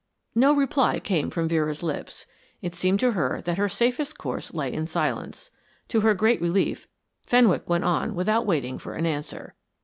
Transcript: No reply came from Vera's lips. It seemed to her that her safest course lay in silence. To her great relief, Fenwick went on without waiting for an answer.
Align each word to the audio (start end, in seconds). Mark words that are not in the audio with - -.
No 0.33 0.51
reply 0.55 0.99
came 0.99 1.29
from 1.29 1.47
Vera's 1.47 1.83
lips. 1.83 2.25
It 2.59 2.73
seemed 2.73 2.99
to 3.01 3.11
her 3.11 3.39
that 3.43 3.59
her 3.59 3.69
safest 3.69 4.17
course 4.17 4.51
lay 4.51 4.73
in 4.73 4.87
silence. 4.87 5.51
To 5.89 6.01
her 6.01 6.15
great 6.15 6.41
relief, 6.41 6.87
Fenwick 7.27 7.69
went 7.69 7.83
on 7.83 8.15
without 8.15 8.47
waiting 8.47 8.79
for 8.79 8.95
an 8.95 9.05
answer. 9.05 9.53